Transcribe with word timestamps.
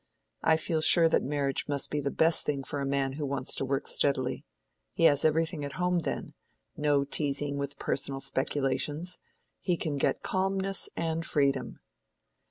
I 0.41 0.57
feel 0.57 0.81
sure 0.81 1.07
that 1.09 1.21
marriage 1.21 1.65
must 1.67 1.91
be 1.91 2.01
the 2.01 2.09
best 2.09 2.43
thing 2.43 2.63
for 2.63 2.81
a 2.81 2.87
man 2.87 3.13
who 3.13 3.23
wants 3.27 3.53
to 3.53 3.65
work 3.65 3.85
steadily. 3.87 4.43
He 4.93 5.03
has 5.03 5.23
everything 5.23 5.63
at 5.63 5.73
home 5.73 5.99
then—no 5.99 7.03
teasing 7.03 7.59
with 7.59 7.77
personal 7.77 8.19
speculations—he 8.19 9.77
can 9.77 9.97
get 9.97 10.23
calmness 10.23 10.89
and 10.97 11.23
freedom." 11.23 11.81